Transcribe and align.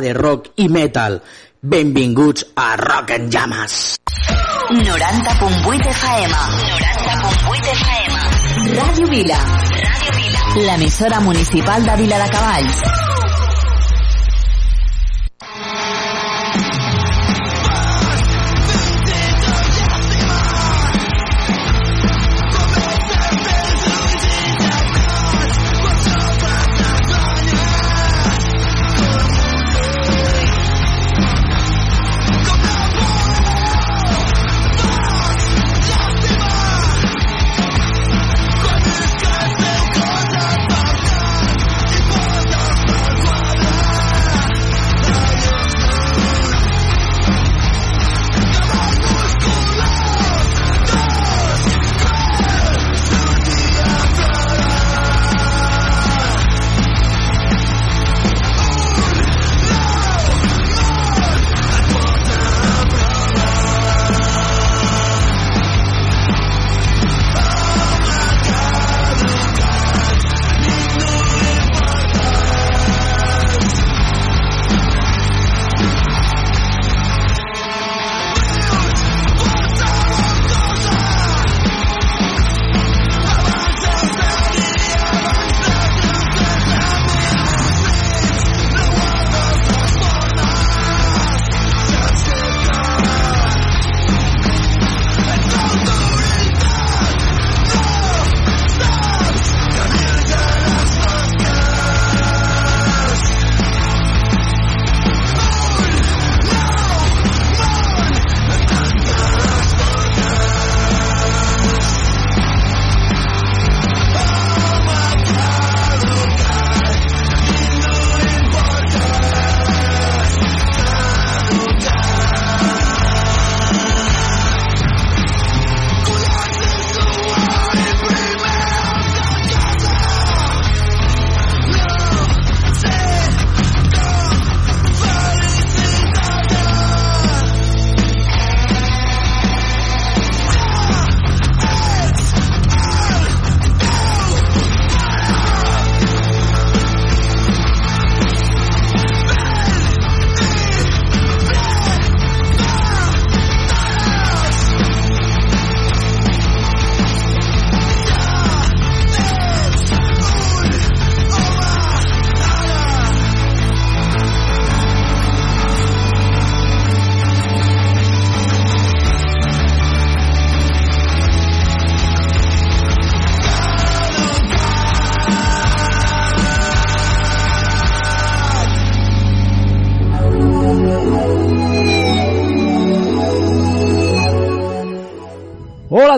de 0.00 0.12
rock 0.14 0.52
i 0.56 0.68
metal. 0.68 1.20
Benvinguts 1.62 2.46
a 2.56 2.76
Rock 2.76 3.10
en 3.10 3.30
Llames. 3.30 3.96
90.8 4.70 5.86
FM. 5.86 6.32
90.8 6.32 7.72
FM. 7.74 8.14
Ràdio 8.76 9.06
Vila. 9.08 9.38
Ràdio 9.84 10.16
Vila. 10.16 10.40
L'emissora 10.66 11.20
municipal 11.20 11.84
de 11.84 11.96
Vila 11.96 12.18
de 12.24 12.30
Cavalls. 12.30 13.09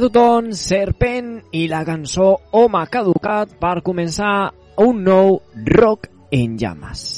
Tothom, 0.03 0.49
Serpent 0.59 1.29
i 1.55 1.69
la 1.71 1.85
cançó 1.87 2.33
Home 2.59 2.81
caducat 2.91 3.55
per 3.63 3.77
començar 3.87 4.51
un 4.83 5.05
nou 5.07 5.37
Rock 5.79 6.11
en 6.35 6.57
llames. 6.59 7.12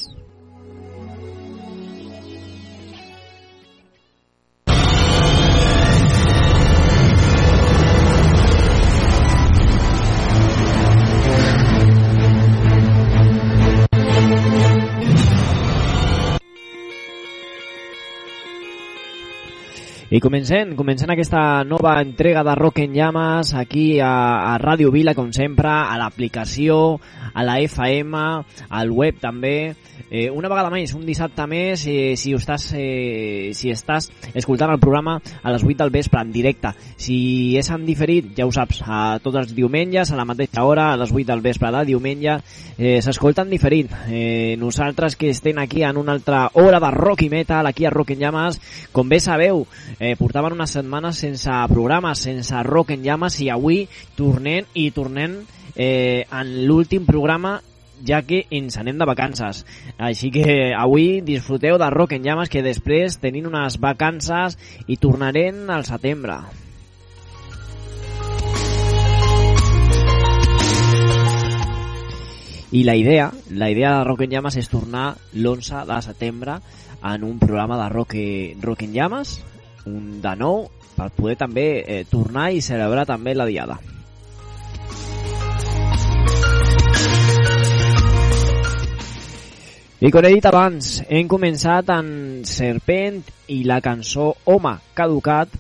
I 20.15 20.21
comencem, 20.23 20.77
comencem 20.79 21.11
aquesta 21.11 21.65
nova 21.67 21.97
entrega 21.99 22.45
de 22.47 22.53
Rock 22.55 22.85
en 22.85 22.93
Llames 22.95 23.51
aquí 23.59 23.99
a, 23.99 24.53
a 24.53 24.53
Ràdio 24.63 24.93
Vila, 24.95 25.11
com 25.19 25.33
sempre, 25.35 25.67
a 25.67 25.97
l'aplicació, 25.99 27.01
a 27.35 27.43
la 27.43 27.57
FM, 27.59 28.21
al 28.71 28.93
web 28.95 29.19
també. 29.19 29.75
Eh, 30.15 30.29
una 30.31 30.47
vegada 30.47 30.71
més, 30.71 30.93
un 30.95 31.03
dissabte 31.03 31.43
més, 31.51 31.83
eh, 31.91 32.15
si, 32.15 32.31
estàs, 32.37 32.69
eh, 32.79 33.51
si 33.59 33.73
estàs 33.75 34.07
escoltant 34.31 34.71
el 34.71 34.79
programa 34.79 35.17
a 35.19 35.51
les 35.51 35.65
8 35.65 35.81
del 35.81 35.91
vespre 35.91 36.21
en 36.23 36.31
directe. 36.31 36.71
Si 36.95 37.57
és 37.59 37.71
en 37.75 37.83
diferit, 37.83 38.29
ja 38.37 38.47
ho 38.47 38.53
saps, 38.55 38.85
a 38.87 39.19
tots 39.25 39.41
els 39.41 39.55
diumenges, 39.57 40.13
a 40.13 40.21
la 40.21 40.29
mateixa 40.29 40.63
hora, 40.63 40.93
a 40.93 41.01
les 41.01 41.11
8 41.11 41.27
del 41.33 41.43
vespre 41.43 41.73
de 41.75 41.83
diumenge, 41.91 42.37
eh, 42.79 43.01
s'escolta 43.03 43.43
en 43.43 43.51
diferit. 43.51 43.91
Eh, 44.07 44.55
nosaltres 44.61 45.17
que 45.17 45.31
estem 45.35 45.59
aquí 45.59 45.83
en 45.83 45.97
una 45.99 46.13
altra 46.13 46.45
hora 46.55 46.79
de 46.79 46.93
rock 46.95 47.27
i 47.27 47.31
metal, 47.31 47.67
aquí 47.67 47.85
a 47.85 47.91
Rock 47.91 48.15
en 48.15 48.21
Llames, 48.21 48.61
com 48.93 49.09
bé 49.09 49.19
sabeu, 49.19 49.67
eh, 49.99 50.04
portaven 50.19 50.55
unes 50.57 50.75
setmanes 50.77 51.21
sense 51.25 51.59
programa, 51.71 52.15
sense 52.19 52.63
rock 52.67 52.93
en 52.95 53.05
llames 53.05 53.41
i 53.41 53.51
avui 53.53 53.85
tornem 54.19 54.69
i 54.75 54.91
tornem 54.95 55.39
eh, 55.75 56.27
en 56.31 56.51
l'últim 56.69 57.07
programa 57.09 57.61
ja 58.05 58.21
que 58.23 58.45
ens 58.51 58.77
anem 58.79 58.99
de 58.99 59.07
vacances. 59.09 59.63
Així 59.99 60.31
que 60.35 60.75
avui 60.77 61.23
disfruteu 61.25 61.79
de 61.81 61.89
Rock 61.91 62.17
en 62.17 62.27
Llames 62.27 62.53
que 62.53 62.65
després 62.65 63.19
tenim 63.23 63.49
unes 63.49 63.79
vacances 63.81 64.59
i 64.87 64.99
tornarem 65.01 65.71
al 65.71 65.87
setembre. 65.89 66.39
I 72.75 72.83
la 72.83 72.97
idea, 72.99 73.31
la 73.55 73.71
idea 73.71 73.99
de 73.99 74.05
Rock 74.05 74.25
en 74.27 74.33
Llames 74.35 74.57
és 74.59 74.69
tornar 74.69 75.13
l'11 75.33 75.85
de 75.87 75.99
setembre 76.03 76.59
en 77.05 77.23
un 77.23 77.39
programa 77.39 77.79
de 77.79 77.89
Rock, 77.93 78.17
rock 78.65 78.83
en 78.83 78.97
Llames 78.97 79.37
un 79.87 80.21
de 80.23 80.37
nou 80.39 80.65
per 80.95 81.11
poder 81.15 81.37
també 81.41 81.67
eh, 81.83 82.05
tornar 82.11 82.51
i 82.53 82.63
celebrar 82.63 83.07
també 83.07 83.35
la 83.35 83.49
diada. 83.49 83.79
I 90.05 90.11
com 90.13 90.27
he 90.27 90.35
dit 90.35 90.45
abans, 90.45 90.99
hem 91.09 91.29
començat 91.31 91.89
amb 91.95 92.45
Serpent 92.45 93.23
i 93.55 93.63
la 93.65 93.79
cançó 93.81 94.35
Home 94.53 94.75
caducat 94.93 95.55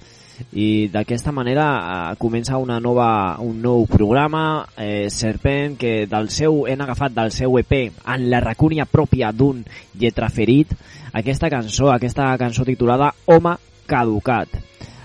i 0.52 0.88
d'aquesta 0.92 1.32
manera 1.32 1.66
eh, 1.78 2.16
comença 2.20 2.58
una 2.60 2.80
nova, 2.82 3.38
un 3.40 3.62
nou 3.62 3.86
programa 3.88 4.66
eh, 4.76 5.08
Serpent 5.08 5.78
que 5.80 5.94
del 6.10 6.28
seu 6.34 6.66
hem 6.68 6.82
agafat 6.84 7.14
del 7.16 7.32
seu 7.32 7.56
EP 7.62 7.72
en 7.86 8.26
la 8.28 8.42
racúnia 8.44 8.84
pròpia 8.84 9.30
d'un 9.32 9.62
lletraferit 9.96 10.74
aquesta 11.14 11.48
cançó, 11.48 11.88
aquesta 11.94 12.34
cançó 12.36 12.66
titulada 12.68 13.14
Home 13.24 13.54
caducat 13.86 14.48
eh, 14.54 14.60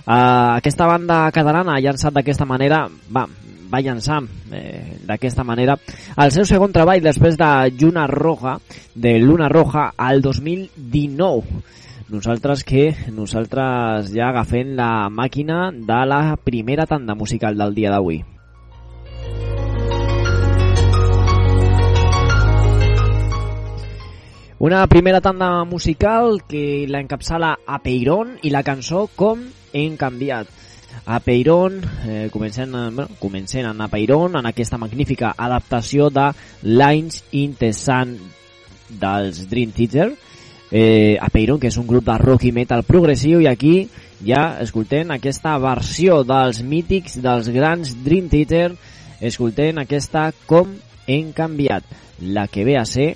aquesta 0.08 0.88
banda 0.90 1.26
catalana 1.36 1.76
ha 1.76 1.84
llançat 1.84 2.16
d'aquesta 2.16 2.48
manera 2.50 2.86
va, 3.12 3.26
va 3.70 3.82
llançar 3.82 4.22
eh, 4.52 5.00
d'aquesta 5.06 5.44
manera 5.44 5.78
el 6.18 6.32
seu 6.36 6.46
segon 6.46 6.74
treball 6.76 7.04
després 7.04 7.38
de 7.38 7.52
Lluna 7.80 8.08
Roja 8.08 8.58
de 8.96 9.18
Luna 9.20 9.50
Roja 9.50 9.92
al 9.98 10.22
2019 10.22 11.64
nosaltres 12.10 12.64
que 12.66 12.90
nosaltres 13.14 14.10
ja 14.16 14.32
agafem 14.32 14.74
la 14.76 15.10
màquina 15.14 15.70
de 15.72 16.02
la 16.10 16.36
primera 16.42 16.90
tanda 16.90 17.14
musical 17.14 17.58
del 17.58 17.76
dia 17.78 17.92
d'avui. 17.94 18.24
Una 24.60 24.86
primera 24.88 25.22
tanda 25.22 25.64
musical 25.64 26.44
que 26.46 26.86
la 26.90 27.00
encapçala 27.00 27.54
a 27.66 27.78
Peiron 27.80 28.34
i 28.44 28.50
la 28.52 28.60
cançó 28.68 29.06
Com 29.16 29.46
hem 29.72 29.94
canviat. 29.96 30.50
A 31.08 31.22
Peiron, 31.24 31.78
eh, 32.06 32.28
comencem, 32.30 32.70
bueno, 32.70 33.08
comencem 33.22 33.64
a 33.66 33.88
Peiron 33.88 34.36
en 34.36 34.50
aquesta 34.50 34.78
magnífica 34.78 35.32
adaptació 35.38 36.10
de 36.10 36.26
Lines 36.64 37.24
in 37.32 37.54
the 37.56 37.72
Sun 37.72 38.18
dels 38.90 39.48
Dream 39.48 39.72
Theater, 39.72 40.12
eh, 40.72 41.16
a 41.22 41.30
Peiron, 41.30 41.58
que 41.58 41.72
és 41.72 41.78
un 41.78 41.88
grup 41.88 42.04
de 42.04 42.18
rock 42.18 42.44
i 42.44 42.52
metal 42.52 42.84
progressiu, 42.84 43.40
i 43.40 43.48
aquí 43.48 43.88
ja 44.20 44.60
escoltem 44.60 45.16
aquesta 45.16 45.56
versió 45.58 46.26
dels 46.26 46.60
mítics, 46.64 47.22
dels 47.24 47.48
grans 47.48 47.96
Dream 48.04 48.28
Theater, 48.28 48.76
escoltem 49.22 49.80
aquesta 49.80 50.34
Com 50.46 50.76
hem 51.08 51.32
canviat, 51.32 51.86
la 52.20 52.50
que 52.52 52.66
ve 52.68 52.76
a 52.76 52.84
ser 52.84 53.16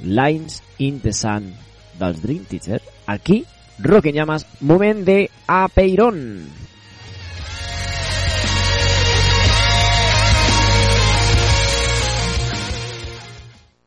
Lines 0.00 0.62
in 0.78 1.00
the 1.00 1.12
Sun 1.12 1.54
dels 1.98 2.20
Dream 2.22 2.44
Theater, 2.44 2.82
aquí, 3.06 3.44
Rock 3.78 4.06
en 4.06 4.14
Llamas, 4.16 4.46
moment 4.60 5.04
de 5.04 5.30
A 5.46 5.68
Peiron. 5.68 6.64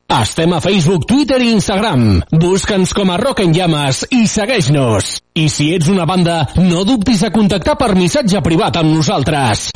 Estem 0.08 0.52
a 0.54 0.60
Facebook, 0.60 1.04
Twitter 1.06 1.36
i 1.44 1.50
Instagram. 1.52 2.22
Busca'ns 2.32 2.94
com 2.96 3.10
a 3.12 3.18
Rock 3.20 3.42
en 3.44 3.52
Llames 3.52 4.06
i 4.16 4.24
segueix-nos. 4.26 5.10
I 5.36 5.50
si 5.52 5.68
ets 5.76 5.90
una 5.92 6.08
banda, 6.08 6.40
no 6.56 6.86
dubtis 6.88 7.26
a 7.28 7.30
contactar 7.34 7.76
per 7.76 7.92
missatge 7.94 8.40
privat 8.42 8.80
amb 8.80 8.96
nosaltres. 8.96 9.68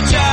Georgia. 0.00 0.29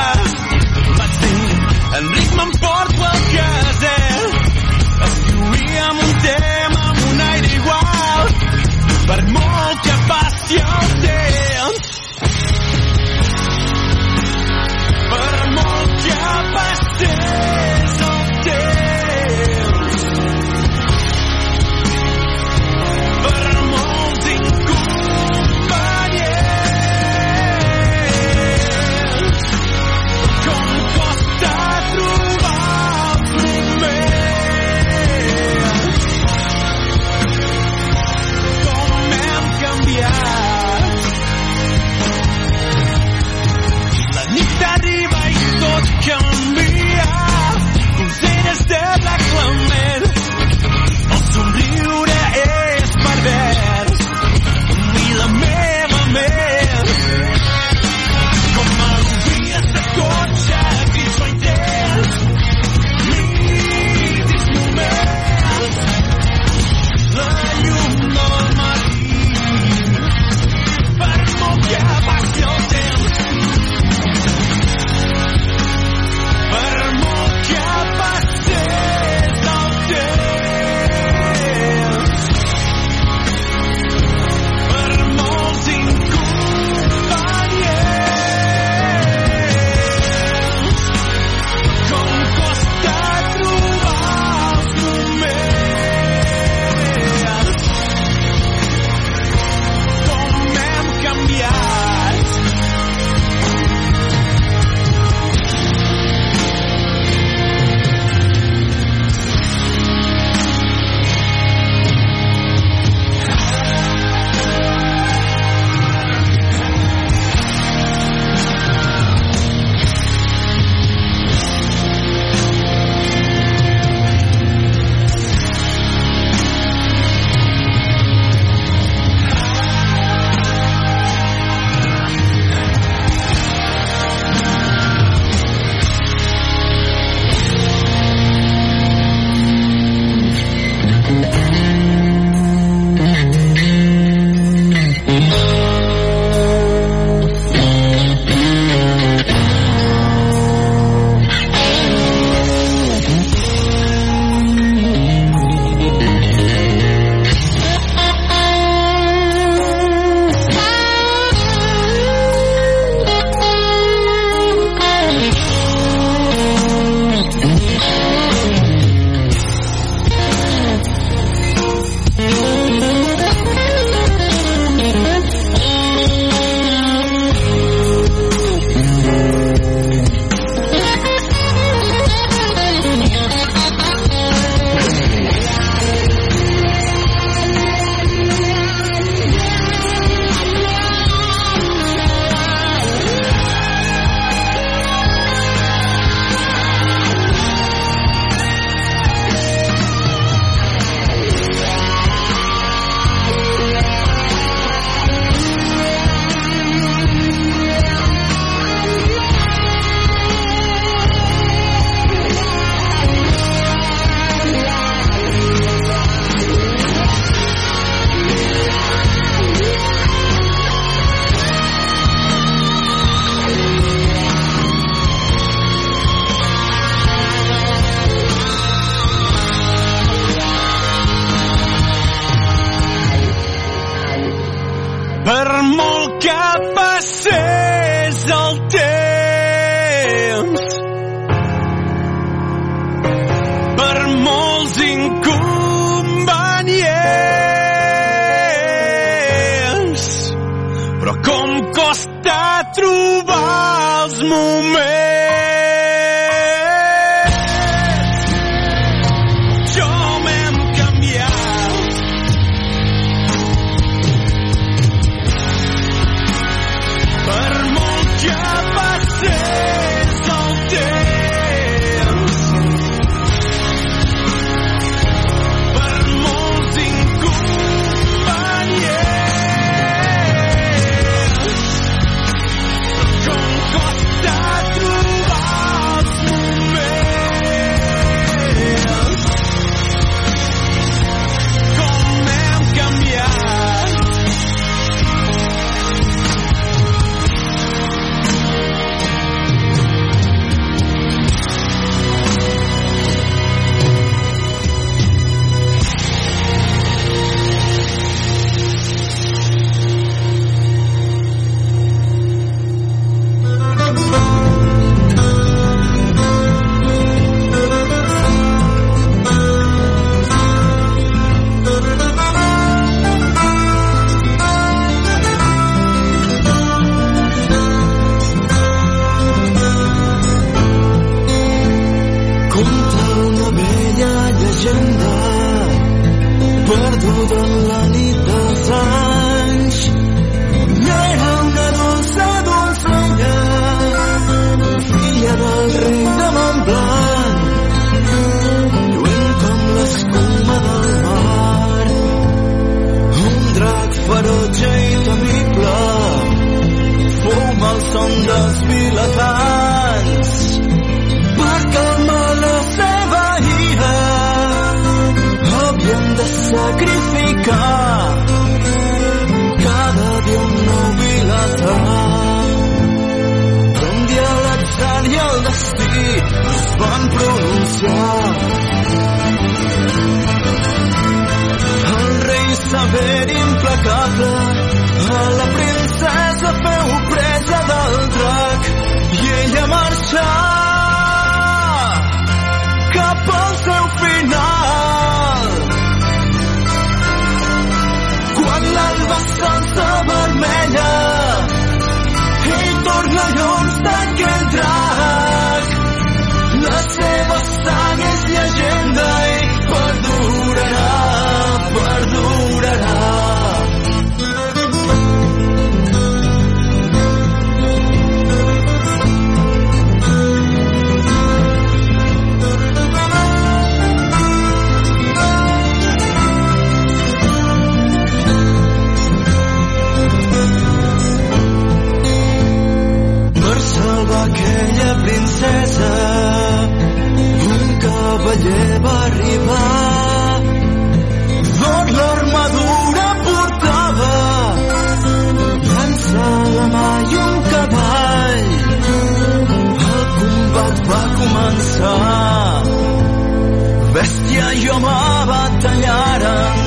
me 454.84 454.98
batallaren. 455.30 456.58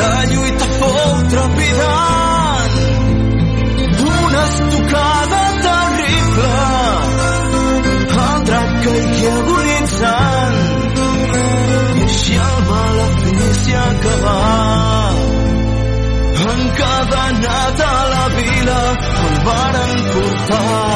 La 0.00 0.16
lluita 0.30 0.66
fou 0.78 1.12
trepidant 1.32 2.74
d'una 3.98 4.42
estocada 4.50 5.40
terrible. 5.66 6.52
El 8.26 8.38
drac 8.50 8.70
caigui 8.84 9.26
agonitzant 9.32 10.58
i 11.98 12.06
així 12.06 12.38
el 12.46 12.58
malefici 12.70 13.72
acabà. 13.86 14.38
Encadenat 16.50 17.84
a 17.88 17.96
la 18.14 18.24
vila 18.38 18.80
el 19.26 19.36
varen 19.48 19.94
portar 20.12 20.89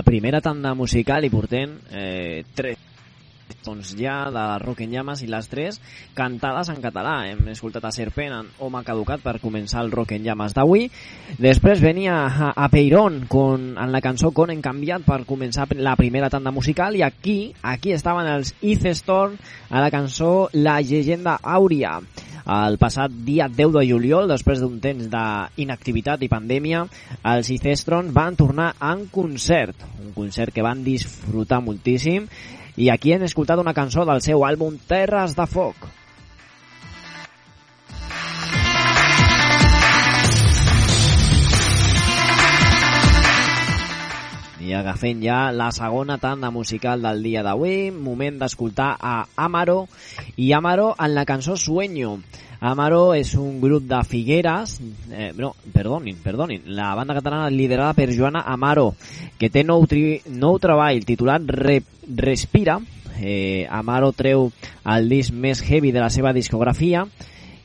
la 0.00 0.04
primera 0.04 0.40
tanda 0.40 0.72
musical 0.72 1.26
i 1.26 1.28
portem 1.28 1.74
eh, 1.92 2.40
tres 2.56 2.78
doncs 3.66 3.90
ja 3.98 4.30
de 4.32 4.42
Rock 4.62 4.80
en 4.86 4.94
Llames 4.94 5.20
i 5.20 5.26
les 5.28 5.48
tres 5.50 5.76
cantades 6.16 6.70
en 6.72 6.78
català. 6.80 7.26
Hem 7.28 7.50
escoltat 7.52 7.84
a 7.84 7.90
Serpent 7.92 8.32
en 8.32 8.48
Home 8.64 8.80
Caducat 8.86 9.20
per 9.20 9.34
començar 9.42 9.82
el 9.84 9.92
Rock 9.92 10.14
en 10.16 10.24
Llames 10.24 10.54
d'avui. 10.56 10.86
Després 11.36 11.82
venia 11.84 12.14
a, 12.22 12.52
a 12.54 12.70
Peiron 12.72 13.26
con, 13.28 13.74
en 13.76 13.92
la 13.92 14.00
cançó 14.00 14.30
Con 14.32 14.54
en 14.54 14.62
canviat 14.64 15.04
per 15.04 15.26
començar 15.28 15.66
la 15.76 15.96
primera 16.00 16.30
tanda 16.32 16.54
musical 16.54 16.96
i 16.96 17.04
aquí 17.04 17.52
aquí 17.60 17.92
estaven 17.92 18.30
els 18.30 18.54
East 18.62 18.88
Storm 19.02 19.36
a 19.68 19.84
la 19.84 19.90
cançó 19.92 20.48
La 20.54 20.80
llegenda 20.80 21.36
àurea. 21.42 21.98
El 22.50 22.80
passat 22.82 23.12
dia 23.26 23.46
10 23.46 23.76
de 23.76 23.84
juliol, 23.86 24.26
després 24.26 24.58
d'un 24.58 24.80
temps 24.82 25.06
d'inactivitat 25.12 26.24
i 26.26 26.30
pandèmia, 26.32 26.82
els 27.34 27.50
Icestron 27.54 28.10
van 28.16 28.38
tornar 28.40 28.72
en 28.82 29.04
concert, 29.12 29.86
un 30.02 30.10
concert 30.16 30.54
que 30.54 30.64
van 30.66 30.82
disfrutar 30.82 31.60
moltíssim 31.62 32.26
i 32.80 32.90
aquí 32.90 33.14
hem 33.14 33.22
escoltat 33.28 33.62
una 33.62 33.76
cançó 33.76 34.02
del 34.08 34.22
seu 34.26 34.42
àlbum 34.48 34.80
Terres 34.90 35.38
de 35.38 35.46
Foc. 35.46 35.99
I 44.70 44.74
agafem 44.78 45.18
ja 45.18 45.50
la 45.50 45.72
segona 45.74 46.18
tanda 46.22 46.52
musical 46.54 47.02
del 47.02 47.24
dia 47.26 47.40
d'avui, 47.42 47.90
moment 47.90 48.36
d'escoltar 48.38 48.92
a 49.02 49.14
Amaro 49.34 49.88
i 50.38 50.52
Amaro 50.54 50.92
en 50.94 51.16
la 51.16 51.24
cançó 51.26 51.56
Sueño. 51.58 52.20
Amaro 52.60 53.00
és 53.18 53.32
un 53.34 53.56
grup 53.58 53.88
de 53.90 53.98
Figueres, 54.06 54.76
eh, 55.10 55.32
no, 55.34 55.56
perdonin, 55.74 56.20
perdonin, 56.22 56.62
la 56.76 56.94
banda 56.94 57.16
catalana 57.18 57.50
liderada 57.50 57.96
per 57.98 58.12
Joana 58.14 58.44
Amaro, 58.46 58.92
que 59.40 59.50
té 59.50 59.64
nou, 59.66 59.88
tri, 59.90 60.20
nou 60.30 60.62
treball 60.62 61.02
titulat 61.02 61.50
Re, 61.50 61.80
Respira. 62.22 62.78
Eh, 63.18 63.66
Amaro 63.66 64.12
treu 64.14 64.52
el 64.86 65.10
disc 65.10 65.34
més 65.34 65.64
heavy 65.66 65.90
de 65.90 66.04
la 66.04 66.14
seva 66.14 66.30
discografia 66.36 67.08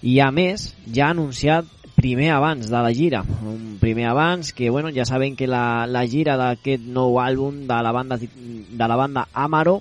i 0.02 0.18
a 0.26 0.32
més 0.34 0.72
ja 0.90 1.12
ha 1.12 1.14
anunciat 1.14 1.70
primer 2.06 2.30
abans 2.30 2.70
de 2.70 2.78
la 2.78 2.94
gira, 2.94 3.24
un 3.42 3.80
primer 3.82 4.06
abans 4.06 4.54
que 4.54 4.70
bueno, 4.70 4.92
ja 4.94 5.06
saben 5.06 5.36
que 5.36 5.48
la, 5.48 5.88
la 5.90 6.04
gira 6.06 6.36
d'aquest 6.38 6.84
nou 6.86 7.16
àlbum 7.18 7.64
de 7.66 7.78
la 7.82 7.94
banda 7.96 8.20
de 8.22 8.88
la 8.92 8.98
banda 9.00 9.24
Amaro 9.34 9.80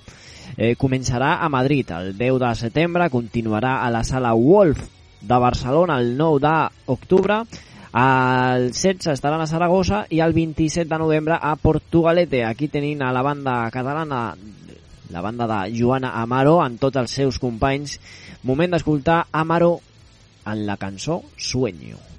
eh, 0.57 0.73
començarà 0.73 1.35
a 1.37 1.49
Madrid 1.53 1.91
el 1.93 2.15
10 2.17 2.39
de 2.41 2.49
setembre, 2.57 3.11
continuarà 3.13 3.75
a 3.83 3.91
la 3.93 4.01
sala 4.03 4.31
Wolf 4.33 4.81
de 5.21 5.37
Barcelona 5.37 5.99
el 6.01 6.15
9 6.17 6.41
d'octubre, 6.41 7.37
el 7.93 8.71
16 8.71 9.13
estaran 9.13 9.45
a 9.45 9.45
Saragossa 9.45 10.01
i 10.09 10.23
el 10.25 10.33
27 10.33 10.89
de 10.89 10.99
novembre 10.99 11.37
a 11.39 11.53
Portugalete. 11.61 12.41
Aquí 12.43 12.71
tenim 12.73 13.05
a 13.05 13.13
la 13.13 13.21
banda 13.21 13.69
catalana, 13.69 14.23
la 15.13 15.21
banda 15.21 15.45
de 15.53 15.77
Joana 15.77 16.15
Amaro, 16.23 16.57
amb 16.65 16.81
tots 16.81 16.97
els 17.05 17.15
seus 17.21 17.37
companys. 17.37 17.99
Moment 18.41 18.73
d'escoltar 18.73 19.27
Amaro 19.31 19.77
en 20.49 20.65
la 20.65 20.81
cançó 20.81 21.21
Sueño. 21.37 21.95
Sueño 21.95 22.14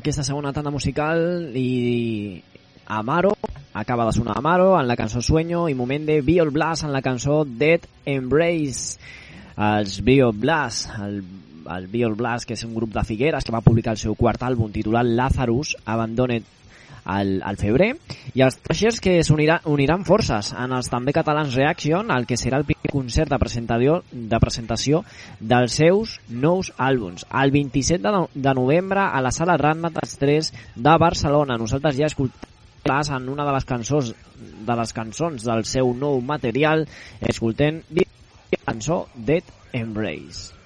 aquesta 0.00 0.24
segona 0.24 0.52
tanda 0.56 0.72
musical 0.72 1.52
i 1.54 2.40
Amaro, 2.88 3.34
acaba 3.76 4.06
de 4.06 4.14
sonar 4.16 4.38
Amaro 4.38 4.72
en 4.80 4.88
la 4.88 4.96
cançó 4.96 5.20
Sueño 5.20 5.68
i 5.68 5.76
moment 5.76 6.06
de 6.08 6.22
Biol 6.24 6.50
Blast 6.50 6.86
en 6.88 6.92
la 6.94 7.02
cançó 7.04 7.44
Dead 7.44 7.84
Embrace. 8.08 8.96
Els 9.60 9.98
Biol 10.00 10.32
Blast, 10.32 10.88
el, 11.04 11.20
el 11.76 11.86
Biol 11.92 12.16
Blast, 12.16 12.48
que 12.48 12.56
és 12.56 12.64
un 12.64 12.72
grup 12.74 12.94
de 12.94 13.04
Figueres 13.04 13.44
que 13.44 13.52
va 13.52 13.60
publicar 13.60 13.92
el 13.92 14.00
seu 14.00 14.16
quart 14.16 14.40
àlbum 14.46 14.72
titulat 14.72 15.04
Lazarus, 15.04 15.74
Abandoned 15.84 16.48
al, 17.10 17.40
al 17.42 17.58
febrer. 17.60 17.90
I 18.34 18.44
els 18.46 18.58
Trashers 18.62 19.00
que 19.02 19.16
s'uniran 19.26 19.66
uniran 19.70 20.04
forces 20.08 20.52
en 20.56 20.74
els 20.76 20.90
també 20.92 21.14
catalans 21.16 21.56
Reaction 21.58 22.12
el 22.14 22.26
que 22.28 22.38
serà 22.40 22.60
el 22.60 22.68
primer 22.68 22.92
concert 22.92 23.32
de 23.32 23.38
presentació, 23.42 24.00
de 24.10 24.40
presentació 24.42 25.02
dels 25.40 25.78
seus 25.80 26.18
nous 26.28 26.72
àlbums. 26.78 27.26
El 27.42 27.54
27 27.54 28.02
de, 28.04 28.14
no 28.14 28.28
de 28.34 28.54
novembre 28.54 29.02
a 29.06 29.22
la 29.24 29.34
sala 29.34 29.58
Ratmat 29.60 29.98
als 30.02 30.16
3 30.20 30.52
de 30.76 30.96
Barcelona. 31.00 31.58
Nosaltres 31.58 31.98
ja 31.98 32.10
escoltem 32.10 32.48
en 32.90 33.28
una 33.28 33.44
de 33.44 33.52
les 33.54 33.66
cançons 33.68 34.14
de 34.66 34.76
les 34.76 34.92
cançons 34.96 35.44
del 35.44 35.66
seu 35.68 35.92
nou 35.94 36.22
material. 36.24 36.86
Escoltem 37.20 37.82
la 37.94 38.64
cançó 38.64 39.04
Dead 39.14 39.44
Embrace 39.72 40.60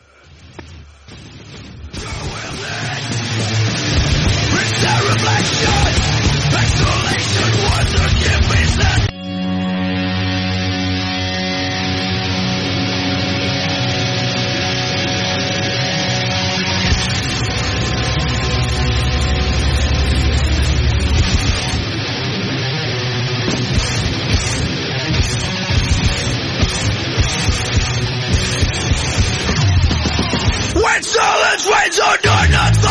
When 30.84 31.02
silence 31.02 31.66
reigns 31.66 32.00
on 32.00 32.18
your 32.22 32.48
not 32.50 32.83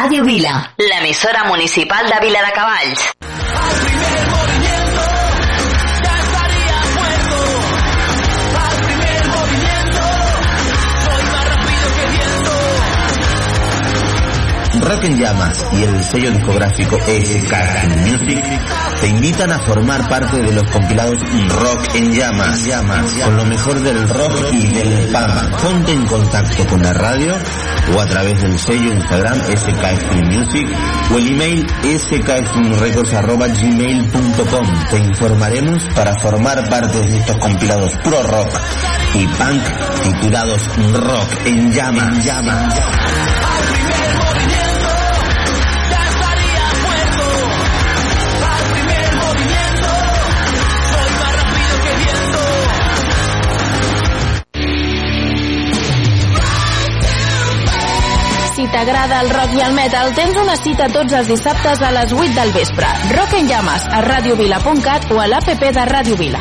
Ràdio 0.00 0.24
Vila, 0.24 0.52
l'emissora 0.80 1.44
municipal 1.44 2.06
de 2.08 2.18
Vila 2.24 2.40
de 2.40 2.52
Cavalls. 2.56 3.10
Rock 14.80 15.04
en 15.04 15.18
Llamas 15.18 15.64
y 15.72 15.82
el 15.82 16.02
sello 16.02 16.30
discográfico 16.30 16.98
SK 16.98 17.54
Music 17.98 18.44
te 19.00 19.06
invitan 19.06 19.52
a 19.52 19.58
formar 19.60 20.08
parte 20.08 20.40
de 20.40 20.52
los 20.52 20.64
compilados 20.70 21.20
Rock 21.48 21.94
en 21.94 22.12
Llamas, 22.12 22.64
Llamas 22.64 23.12
con 23.24 23.36
lo 23.36 23.44
mejor 23.44 23.80
del 23.80 24.08
rock 24.08 24.52
y 24.52 24.66
del 24.66 25.12
punk. 25.12 25.60
Ponte 25.60 25.92
en 25.92 26.06
contacto 26.06 26.66
con 26.66 26.82
la 26.82 26.92
radio 26.92 27.34
o 27.94 28.00
a 28.00 28.06
través 28.06 28.40
del 28.42 28.58
sello 28.58 28.92
Instagram 28.92 29.38
SK 29.40 30.24
Music 30.24 30.66
o 31.12 31.18
el 31.18 31.28
email 31.28 31.64
skfilmrecords.gmail.com 31.98 34.66
Te 34.90 34.98
informaremos 34.98 35.82
para 35.94 36.12
formar 36.20 36.68
parte 36.68 37.00
de 37.00 37.16
estos 37.18 37.36
compilados 37.38 37.92
pro 38.04 38.22
rock 38.22 38.50
y 39.14 39.26
punk 39.26 39.62
titulados 40.02 40.68
Rock 40.92 41.46
en 41.46 41.72
Llamas. 41.72 42.22
llamas. 42.24 42.74
Si 42.74 43.29
t'agrada 58.80 59.20
el 59.20 59.28
rock 59.28 59.52
i 59.52 59.60
el 59.60 59.74
metal, 59.76 60.12
tens 60.16 60.38
una 60.40 60.54
cita 60.56 60.86
tots 60.88 61.12
els 61.18 61.28
dissabtes 61.28 61.82
a 61.84 61.90
les 61.92 62.14
8 62.16 62.32
del 62.38 62.52
vespre. 62.54 62.88
Rock 63.12 63.36
en 63.36 63.50
llames 63.50 63.84
a 63.84 64.00
radiovila.cat 64.06 65.10
o 65.12 65.20
a 65.20 65.28
l'APP 65.28 65.66
de 65.76 65.86
Ràdio 65.90 66.16
Vila. 66.16 66.40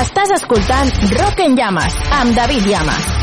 Estàs 0.00 0.36
escoltant 0.40 0.94
Rock 1.18 1.44
en 1.44 1.60
llames 1.60 2.04
amb 2.22 2.32
David 2.38 2.72
Llamas. 2.72 3.19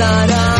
Pasarán, 0.00 0.59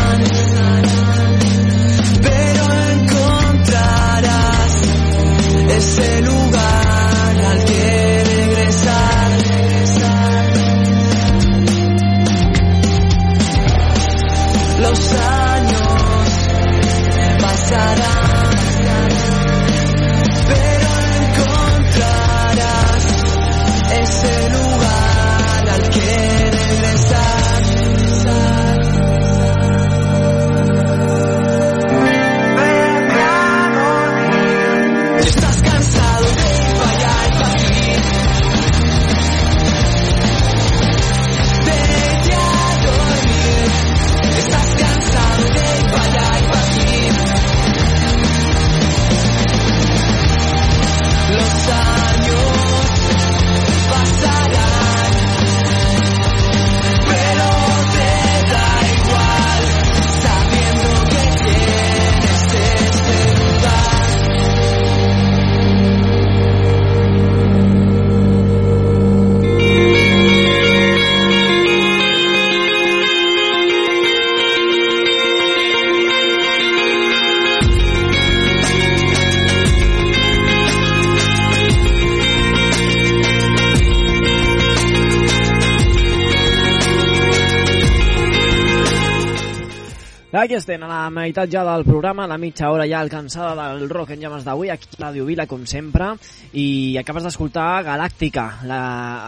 Aquí 90.51 90.57
estem, 90.57 90.81
a 90.83 90.87
la 90.89 91.09
meitat 91.15 91.47
ja 91.47 91.61
del 91.63 91.85
programa, 91.87 92.25
la 92.27 92.35
mitja 92.35 92.67
hora 92.73 92.83
ja 92.83 92.97
alcançada 92.99 93.53
del 93.55 93.87
Rock 93.87 94.09
en 94.11 94.19
Llames 94.19 94.43
d'avui, 94.43 94.67
aquí 94.67 94.89
a 94.97 95.05
Ràdio 95.05 95.23
Vila, 95.23 95.45
com 95.47 95.61
sempre, 95.63 96.09
i 96.51 96.97
acabes 96.99 97.23
d'escoltar 97.23 97.85
Galàctica, 97.87 98.43
la, 98.67 98.81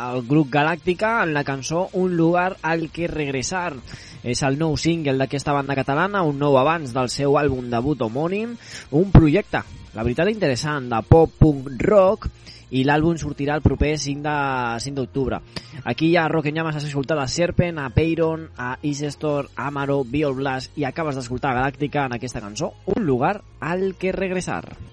el 0.09 0.25
grup 0.27 0.49
Galàctica, 0.51 1.13
en 1.23 1.31
la 1.31 1.45
cançó 1.47 1.85
Un 1.93 2.17
lugar 2.17 2.57
al 2.61 2.89
que 2.91 3.07
regresar. 3.07 3.71
És 4.19 4.43
el 4.43 4.59
nou 4.59 4.75
single 4.75 5.15
d'aquesta 5.15 5.55
banda 5.55 5.79
catalana, 5.79 6.25
un 6.27 6.43
nou 6.43 6.59
abans 6.59 6.91
del 6.91 7.07
seu 7.07 7.39
àlbum 7.39 7.71
debut 7.71 8.03
homònim, 8.03 8.57
un 8.91 9.15
projecte, 9.15 9.63
la 9.95 10.03
veritat 10.03 10.27
interessant, 10.27 10.91
de 10.91 10.99
pop-punk 11.07 11.71
rock, 11.87 12.27
i 12.73 12.83
l'àlbum 12.87 13.19
sortirà 13.21 13.57
el 13.59 13.65
proper 13.65 13.93
5 14.01 14.23
de 14.25 14.37
5 14.85 14.97
d'octubre. 14.97 15.39
Aquí 15.85 16.09
hi 16.09 16.17
ha 16.17 16.27
Rock 16.31 16.49
en 16.49 16.57
Llames, 16.57 16.79
has 16.79 16.87
escoltat 16.89 17.21
a 17.21 17.27
Serpent, 17.27 17.77
a 17.79 17.89
Peyron, 17.93 18.47
a 18.57 18.77
Isestor, 18.81 19.51
a 19.55 19.67
Amaro, 19.69 20.03
Biol 20.03 20.41
i 20.75 20.87
acabes 20.87 21.15
d'escoltar 21.15 21.53
Galàctica 21.53 22.07
en 22.07 22.17
aquesta 22.17 22.41
cançó, 22.41 22.73
Un 22.85 23.05
lugar 23.05 23.41
al 23.59 23.93
que 23.99 24.11
regresar. 24.11 24.92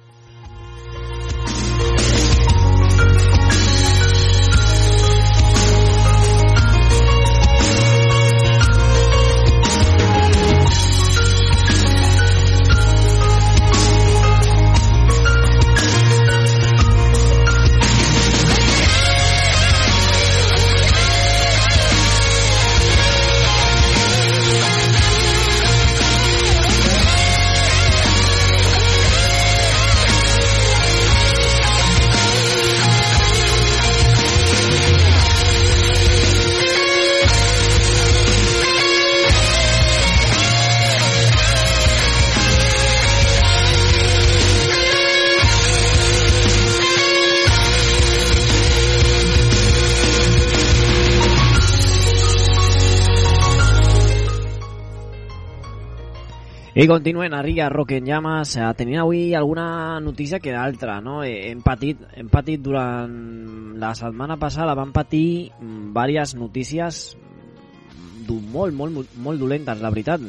I 56.72 56.84
continuem 56.86 57.32
a 57.34 57.42
Riga 57.42 57.68
Rock 57.68 57.96
en 57.96 58.04
Llamas, 58.06 58.52
eh, 58.54 58.66
tenint 58.78 59.00
avui 59.02 59.34
alguna 59.34 59.98
notícia 59.98 60.38
que 60.38 60.52
d'altra, 60.54 61.00
no? 61.00 61.24
Eh, 61.24 61.50
Hem 61.50 61.64
patit, 61.66 61.98
hem 62.14 62.28
patit 62.30 62.62
durant 62.62 63.74
la 63.74 63.90
setmana 63.98 64.36
passada, 64.38 64.76
vam 64.78 64.92
patir 64.94 65.50
diverses 65.58 66.36
notícies 66.38 67.00
mm, 67.18 68.38
molt, 68.52 68.72
molt, 68.72 68.94
molt, 68.94 69.18
molt 69.18 69.42
dolentes, 69.42 69.82
la 69.82 69.90
veritat. 69.90 70.22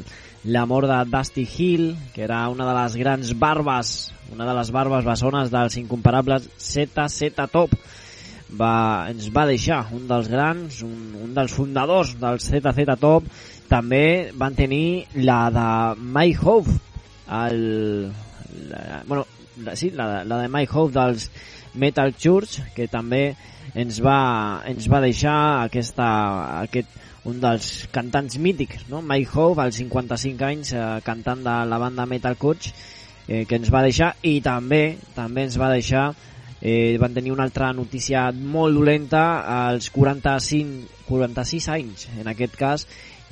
La 0.46 0.66
mort 0.66 0.90
de 0.90 0.98
Dusty 1.06 1.46
Hill, 1.46 1.96
que 2.16 2.24
era 2.26 2.50
una 2.50 2.66
de 2.66 2.74
les 2.74 2.98
grans 2.98 3.38
barbes, 3.38 4.12
una 4.34 4.50
de 4.50 4.58
les 4.58 4.72
barbes 4.72 5.06
bessones 5.06 5.54
dels 5.54 5.78
incomparables 5.78 6.50
ZZ 6.58 7.36
Top, 7.52 7.78
va, 8.50 8.74
ens 9.14 9.30
va 9.30 9.46
deixar 9.46 9.84
un 9.94 10.10
dels 10.10 10.28
grans, 10.28 10.82
un, 10.82 11.14
un 11.22 11.38
dels 11.38 11.54
fundadors 11.54 12.18
del 12.18 12.42
ZZ 12.42 12.98
Top, 12.98 13.30
també 13.72 14.32
van 14.36 14.56
tenir 14.58 15.08
la 15.16 15.46
de 15.54 15.68
Mike 16.02 16.44
Hope, 16.44 16.74
el, 17.32 18.12
la, 18.70 19.04
bueno, 19.08 19.26
la, 19.64 19.76
sí, 19.80 19.92
la, 19.96 20.24
la 20.28 20.42
de 20.44 20.50
Mike 20.52 20.76
Hope 20.76 20.94
dels 20.98 21.30
Metal 21.74 22.14
Church, 22.14 22.60
que 22.76 22.90
també 22.92 23.36
ens 23.80 24.02
va, 24.04 24.62
ens 24.68 24.90
va 24.92 25.00
deixar 25.04 25.38
aquesta, 25.68 26.08
aquest, 26.66 27.00
un 27.30 27.40
dels 27.40 27.70
cantants 27.94 28.36
mítics, 28.42 28.88
no? 28.90 29.00
Mike 29.06 29.32
Hope, 29.36 29.62
als 29.62 29.80
55 29.80 30.48
anys, 30.48 30.74
eh, 30.74 30.90
cantant 31.06 31.46
de 31.46 31.56
la 31.70 31.80
banda 31.80 32.08
Metal 32.10 32.36
Church, 32.36 32.74
eh, 33.28 33.46
que 33.46 33.56
ens 33.56 33.72
va 33.72 33.86
deixar, 33.86 34.16
i 34.28 34.40
també 34.44 34.98
també 35.16 35.48
ens 35.48 35.56
va 35.62 35.72
deixar 35.72 36.10
eh, 36.62 36.98
van 37.02 37.14
tenir 37.14 37.32
una 37.34 37.44
altra 37.44 37.72
notícia 37.74 38.30
molt 38.32 38.78
dolenta 38.78 39.24
als 39.68 39.90
45, 39.90 41.06
46 41.08 41.70
anys, 41.74 42.08
en 42.20 42.30
aquest 42.30 42.56
cas, 42.56 42.86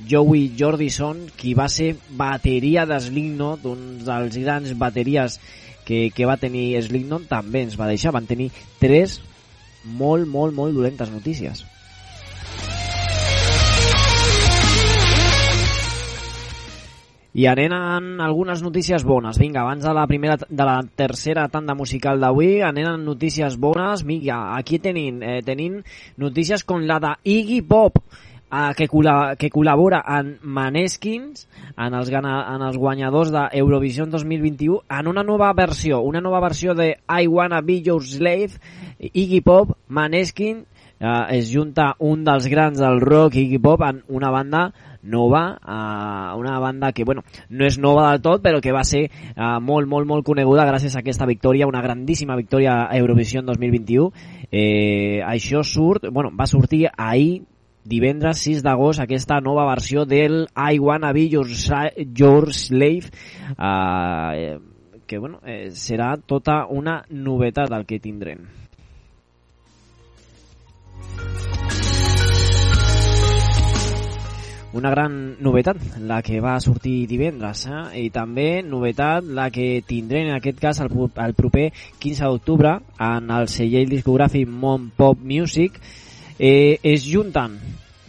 Joey 0.07 0.53
Jordison, 0.57 1.25
qui 1.35 1.53
va 1.53 1.67
ser 1.69 1.95
bateria 2.09 2.85
de 2.89 2.99
Slipknot, 2.99 3.65
un 3.69 3.99
dels 4.05 4.37
grans 4.39 4.75
bateries 4.77 5.39
que, 5.85 6.09
que 6.15 6.29
va 6.29 6.37
tenir 6.37 6.71
Slipknot, 6.85 7.27
també 7.31 7.65
ens 7.65 7.79
va 7.79 7.89
deixar. 7.89 8.13
Van 8.15 8.29
tenir 8.29 8.51
tres 8.79 9.19
molt, 9.83 10.27
molt, 10.27 10.55
molt 10.55 10.75
dolentes 10.77 11.11
notícies. 11.11 11.65
I 17.39 17.45
anem 17.45 18.17
algunes 18.25 18.63
notícies 18.65 19.03
bones. 19.05 19.37
Vinga, 19.37 19.61
abans 19.61 19.83
de 19.85 19.91
la 19.93 20.07
primera 20.09 20.35
de 20.41 20.65
la 20.65 20.79
tercera 20.97 21.45
tanda 21.47 21.75
musical 21.77 22.19
d'avui, 22.19 22.63
anem 22.65 23.03
notícies 23.05 23.55
bones. 23.55 24.01
Vinga, 24.03 24.57
aquí 24.57 24.79
tenim, 24.81 25.21
eh, 25.21 25.39
tenim 25.45 25.77
notícies 26.17 26.65
com 26.65 26.81
la 26.89 26.97
de 26.99 27.13
Iggy 27.23 27.61
Pop, 27.61 28.01
eh, 28.51 28.73
que, 28.77 28.87
col·la, 28.89 29.35
que 29.39 29.49
col·labora 29.53 30.01
en 30.17 30.35
Maneskins, 30.41 31.47
en 31.77 31.95
els, 31.97 32.11
en 32.11 32.65
els 32.67 32.77
guanyadors 32.77 33.31
d'Eurovision 33.35 34.09
2021, 34.11 34.81
en 34.99 35.11
una 35.11 35.23
nova 35.23 35.51
versió, 35.53 36.01
una 36.01 36.21
nova 36.21 36.41
versió 36.43 36.75
de 36.75 36.95
I 37.07 37.27
Wanna 37.27 37.61
Be 37.61 37.81
Your 37.81 38.03
Slave, 38.03 38.59
Iggy 38.99 39.41
Pop, 39.41 39.77
Maneskin, 39.87 40.65
eh, 40.99 41.25
es 41.37 41.53
junta 41.53 41.93
un 41.99 42.23
dels 42.25 42.47
grans 42.47 42.79
del 42.79 43.01
rock, 43.01 43.35
Iggy 43.35 43.59
Pop, 43.59 43.81
en 43.87 44.03
una 44.07 44.31
banda 44.31 44.69
nova, 45.01 45.57
eh, 45.61 46.37
una 46.37 46.59
banda 46.59 46.91
que 46.91 47.05
bueno, 47.05 47.23
no 47.49 47.65
és 47.65 47.77
nova 47.79 48.09
del 48.11 48.21
tot, 48.21 48.43
però 48.43 48.59
que 48.61 48.73
va 48.75 48.83
ser 48.83 49.05
eh, 49.07 49.59
molt, 49.61 49.87
molt, 49.87 50.07
molt 50.07 50.25
coneguda 50.27 50.67
gràcies 50.67 50.95
a 50.95 51.03
aquesta 51.03 51.27
victòria, 51.29 51.67
una 51.67 51.81
grandíssima 51.81 52.35
victòria 52.35 52.83
a 52.89 52.97
Eurovision 52.97 53.45
2021. 53.47 54.11
Eh, 54.51 55.21
això 55.23 55.63
surt, 55.63 56.09
bueno, 56.11 56.33
va 56.35 56.47
sortir 56.47 56.87
ahir, 56.97 57.43
divendres 57.89 58.43
6 58.45 58.63
d'agost, 58.65 59.01
aquesta 59.01 59.39
nova 59.41 59.65
versió 59.71 60.05
del 60.05 60.45
I 60.53 60.79
Wanna 60.79 61.11
Be 61.13 61.27
Your, 61.29 61.49
Your 62.15 62.53
Slave, 62.53 63.09
eh, 63.57 64.57
que 65.07 65.17
bueno, 65.17 65.41
eh, 65.45 65.71
serà 65.73 66.13
tota 66.21 66.65
una 66.69 67.01
novetat 67.09 67.73
el 67.73 67.85
que 67.89 67.99
tindrem. 67.99 68.47
una 74.71 74.91
gran 74.91 75.41
novetat, 75.41 75.77
la 76.05 76.21
que 76.21 76.39
va 76.39 76.59
sortir 76.61 77.07
divendres, 77.09 77.65
eh? 77.65 78.03
i 78.03 78.09
també 78.13 78.61
novetat 78.61 79.25
la 79.25 79.49
que 79.53 79.81
tindrem 79.87 80.29
en 80.29 80.35
aquest 80.37 80.59
cas 80.61 80.81
el, 80.83 80.91
el 80.93 81.33
proper 81.33 81.71
15 81.99 82.29
d'octubre 82.29 82.75
en 83.09 83.33
el 83.33 83.49
celler 83.49 83.87
discogràfic 83.89 84.47
Mon 84.47 84.91
Pop 84.95 85.19
Music 85.25 85.79
eh, 86.37 86.77
es 86.83 87.07
junten 87.09 87.57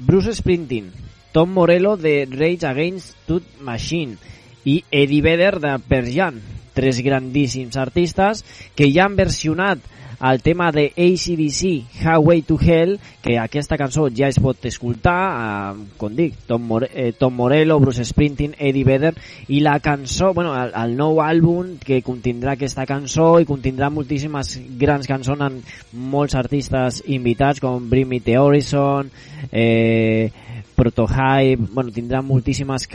Bruce 0.00 0.34
Springsteen, 0.34 0.90
Tom 1.32 1.52
Morello 1.52 1.96
de 1.96 2.26
Rage 2.26 2.66
Against 2.66 3.16
the 3.26 3.40
Machine 3.60 4.16
i 4.64 4.82
Eddie 4.90 5.22
Vedder 5.22 5.60
de 5.60 5.78
Pearl 5.78 6.08
Jam, 6.08 6.40
tres 6.72 7.00
grandíssims 7.04 7.76
artistes 7.76 8.44
que 8.74 8.90
ja 8.92 9.04
han 9.04 9.16
versionat 9.16 9.78
el 10.20 10.42
tema 10.42 10.70
de 10.70 10.92
ACDC, 10.96 12.02
Highway 12.02 12.42
to 12.42 12.58
Hell, 12.60 12.98
que 13.22 13.38
aquesta 13.38 13.78
cançó 13.80 14.08
ja 14.12 14.28
es 14.28 14.38
pot 14.40 14.64
escoltar, 14.68 15.16
eh, 15.30 15.86
com 15.96 16.14
dic, 16.16 16.36
Tom, 16.46 16.66
More 16.68 16.90
eh, 16.92 17.12
Tom 17.16 17.34
Morello, 17.34 17.78
Bruce 17.80 18.04
Springsteen, 18.04 18.54
Eddie 18.58 18.84
Vedder, 18.84 19.14
i 19.48 19.60
la 19.64 19.78
cançó, 19.80 20.34
bueno, 20.34 20.52
el, 20.60 20.74
el 20.76 20.94
nou 20.98 21.22
àlbum 21.24 21.78
que 21.80 22.02
contindrà 22.04 22.54
aquesta 22.58 22.84
cançó 22.86 23.32
i 23.40 23.48
contindrà 23.48 23.88
moltíssimes 23.90 24.58
grans 24.80 25.08
cançons 25.08 25.40
amb 25.40 25.74
molts 25.92 26.36
artistes 26.36 27.02
invitats 27.08 27.60
com 27.60 27.88
Bring 27.88 28.08
Me 28.08 28.20
The 28.20 28.38
Horizon, 28.38 29.10
eh, 29.50 30.30
Protohype, 30.76 31.68
bueno, 31.72 31.92
tindrà 31.92 32.22
moltíssimes, 32.22 32.88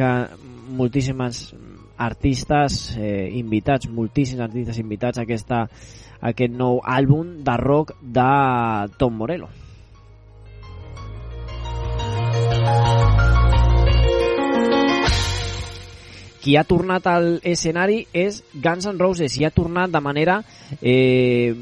moltíssimes 0.78 1.46
artistes 1.98 2.96
eh, 2.98 3.30
invitats, 3.38 3.88
moltíssims 3.88 4.42
artistes 4.42 4.80
invitats 4.82 5.20
a 5.20 5.24
aquesta 5.24 5.66
aquest 6.22 6.54
nou 6.54 6.82
àlbum 6.82 7.44
de 7.44 7.58
rock 7.62 7.96
de 8.02 8.32
Tom 8.98 9.16
Morello. 9.18 9.50
Qui 16.46 16.54
ha 16.58 16.64
tornat 16.64 17.08
al 17.10 17.40
escenari 17.42 18.04
és 18.14 18.44
Guns 18.54 18.86
N' 18.92 19.00
Roses 19.02 19.34
i 19.40 19.48
ha 19.48 19.50
tornat 19.50 19.90
de 19.90 20.02
manera 20.02 20.38
eh, 20.82 21.56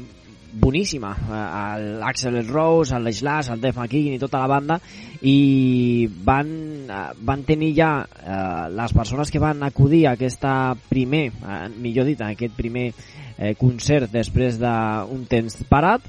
boníssima 0.54 1.14
eh, 1.16 1.98
l'Axel 2.00 2.46
Rose, 2.46 2.94
el 2.94 3.12
Slash, 3.12 3.50
el 3.54 3.60
Def 3.60 3.78
McKean 3.78 4.14
i 4.14 4.20
tota 4.20 4.42
la 4.44 4.50
banda 4.50 4.78
i 5.24 6.06
van, 6.24 6.48
eh, 6.84 7.02
van 7.24 7.42
tenir 7.48 7.72
ja 7.76 7.90
eh, 8.04 8.68
les 8.76 8.92
persones 8.92 9.30
que 9.32 9.40
van 9.40 9.62
acudir 9.64 10.04
a 10.06 10.14
aquesta 10.18 10.74
primer, 10.90 11.26
eh, 11.32 11.68
millor 11.80 12.04
dit, 12.10 12.20
a 12.20 12.34
aquest 12.34 12.52
primer 12.56 12.90
eh, 12.92 13.54
concert 13.56 14.12
després 14.12 14.60
d'un 14.60 15.24
temps 15.30 15.62
parat 15.70 16.04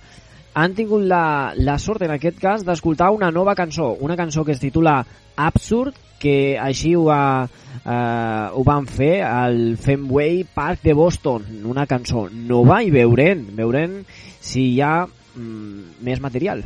han 0.56 0.76
tingut 0.76 1.04
la, 1.04 1.54
la 1.56 1.78
sort 1.80 2.04
en 2.06 2.14
aquest 2.16 2.40
cas 2.40 2.64
d'escoltar 2.68 3.12
una 3.12 3.32
nova 3.32 3.56
cançó, 3.56 3.94
una 4.00 4.16
cançó 4.16 4.46
que 4.46 4.56
es 4.56 4.62
titula 4.64 5.02
Absurd, 5.36 5.96
que 6.20 6.56
així 6.60 6.94
ho, 6.96 7.04
va, 7.10 7.48
eh, 7.84 8.46
ho 8.56 8.64
van 8.68 8.88
fer 8.88 9.20
al 9.28 9.76
Fenway 9.80 10.46
Park 10.56 10.84
de 10.84 10.96
Boston, 10.96 11.44
una 11.68 11.86
cançó 11.92 12.30
nova 12.32 12.82
i 12.84 12.92
veurem, 12.92 13.44
veurem 13.60 14.02
si 14.40 14.72
hi 14.74 14.82
ha 14.82 14.96
mm, 15.06 16.04
més 16.08 16.24
material. 16.24 16.64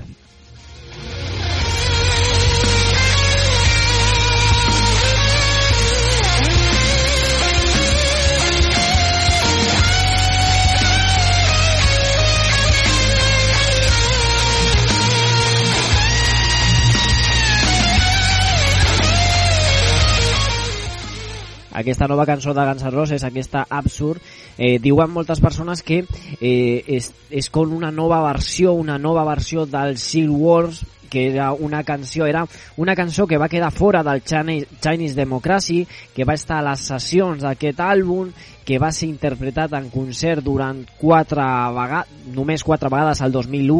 Aquesta 21.80 22.07
nova 22.11 22.27
cançó 22.27 22.53
de 22.53 22.65
Guns 22.67 22.84
N' 22.84 22.91
Roses, 22.91 23.23
aquesta 23.23 23.65
Absurd, 23.69 24.21
eh, 24.57 24.77
diuen 24.84 25.11
moltes 25.15 25.39
persones 25.39 25.82
que 25.84 26.03
eh, 26.03 26.84
és, 26.88 27.11
és 27.32 27.49
com 27.49 27.71
una 27.75 27.91
nova 27.91 28.19
versió, 28.27 28.73
una 28.75 28.97
nova 28.99 29.23
versió 29.27 29.65
del 29.65 29.97
Seal 29.97 30.30
Wars, 30.30 30.84
que 31.10 31.28
era 31.32 31.51
una 31.53 31.84
canció, 31.84 32.26
era 32.26 32.45
una 32.78 32.95
cançó 32.95 33.28
que 33.28 33.38
va 33.38 33.49
quedar 33.49 33.72
fora 33.72 34.03
del 34.03 34.24
Chinese, 34.24 35.16
Democracy, 35.16 35.86
que 36.16 36.26
va 36.26 36.38
estar 36.38 36.60
a 36.60 36.70
les 36.70 36.86
sessions 36.91 37.43
d'aquest 37.43 37.82
àlbum, 37.84 38.32
que 38.70 38.78
va 38.78 38.91
ser 38.93 39.07
interpretat 39.10 39.74
en 39.74 39.88
concert 39.89 40.45
durant 40.45 40.84
quatre 40.99 41.41
vegades, 41.74 42.12
només 42.36 42.64
quatre 42.64 42.91
vegades 42.93 43.24
al 43.26 43.34
2001, 43.34 43.80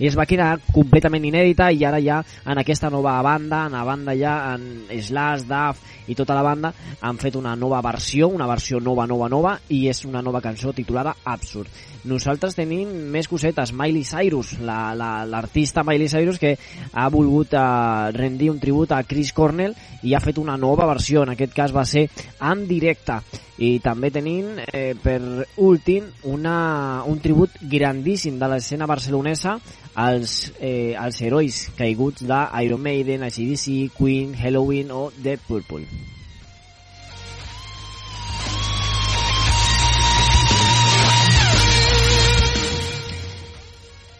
i 0.00 0.08
es 0.08 0.16
va 0.16 0.24
quedar 0.24 0.54
completament 0.72 1.26
inèdita 1.28 1.68
i 1.76 1.84
ara 1.84 2.00
ja 2.00 2.22
en 2.48 2.62
aquesta 2.62 2.88
nova 2.88 3.18
banda, 3.20 3.66
en 3.68 3.76
la 3.76 3.84
banda 3.84 4.16
ja 4.16 4.38
en 4.54 4.86
Slash, 4.88 5.44
Duff 5.44 5.84
i 6.08 6.16
tota 6.16 6.34
la 6.34 6.42
banda 6.42 6.72
han 7.04 7.20
fet 7.20 7.36
una 7.36 7.52
nova 7.54 7.82
versió, 7.84 8.28
una 8.32 8.48
versió 8.48 8.80
nova, 8.80 9.06
nova, 9.06 9.28
nova 9.28 9.58
i 9.68 9.84
és 9.92 10.06
una 10.08 10.22
nova 10.24 10.40
cançó 10.40 10.72
titulada 10.72 11.14
Absurd. 11.24 11.68
Nosaltres 12.08 12.56
tenim 12.56 12.88
més 13.12 13.28
cosetes, 13.28 13.74
Miley 13.76 14.06
Cyrus, 14.08 14.54
l'artista 14.56 15.82
la, 15.82 15.84
la, 15.84 15.92
Miley 15.92 16.08
Cyrus 16.08 16.40
que 16.40 16.54
ha 16.92 17.08
volgut 17.08 17.54
eh, 17.54 18.10
rendir 18.16 18.50
un 18.50 18.60
tribut 18.62 18.92
a 18.92 19.02
Chris 19.04 19.32
Cornell 19.32 19.74
i 20.02 20.14
ha 20.14 20.20
fet 20.20 20.38
una 20.38 20.56
nova 20.56 20.86
versió, 20.90 21.24
en 21.24 21.34
aquest 21.34 21.54
cas 21.56 21.74
va 21.76 21.84
ser 21.84 22.08
en 22.40 22.66
directe 22.68 23.20
i 23.60 23.74
també 23.84 24.10
tenim 24.10 24.56
eh, 24.64 24.94
per 25.02 25.20
últim 25.60 26.06
una, 26.32 27.02
un 27.06 27.20
tribut 27.20 27.58
grandíssim 27.60 28.38
de 28.40 28.48
l'escena 28.48 28.88
barcelonesa 28.88 29.58
als, 29.94 30.54
eh, 30.60 30.94
als 30.96 31.20
herois 31.20 31.66
caiguts 31.76 32.24
d'Iron 32.24 32.80
Maiden, 32.80 33.26
ACDC, 33.26 33.90
Queen, 33.98 34.32
Halloween 34.34 34.90
o 34.96 35.10
The 35.22 35.36
Purple. 35.46 36.19